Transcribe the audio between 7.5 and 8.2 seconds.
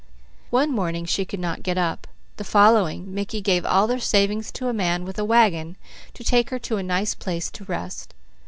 to rest.